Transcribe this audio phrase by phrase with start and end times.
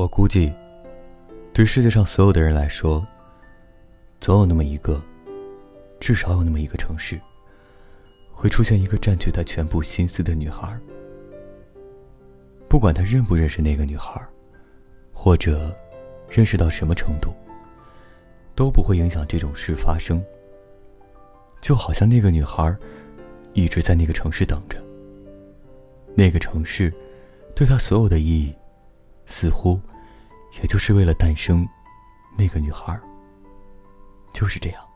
[0.00, 0.50] 我估计，
[1.52, 3.06] 对世界上所有的人来说，
[4.18, 4.98] 总有那么一个，
[6.00, 7.20] 至少有那么一个城市，
[8.32, 10.74] 会出现一个占据他全部心思的女孩。
[12.66, 14.18] 不管他认不认识那个女孩，
[15.12, 15.70] 或者
[16.30, 17.34] 认识到什么程度，
[18.54, 20.24] 都不会影响这种事发生。
[21.60, 22.74] 就好像那个女孩
[23.52, 24.82] 一直在那个城市等着。
[26.14, 26.90] 那个城市
[27.54, 28.54] 对他所有的意义。
[29.30, 29.80] 似乎，
[30.60, 31.66] 也就是为了诞生
[32.36, 33.00] 那个女孩儿。
[34.32, 34.89] 就是这样。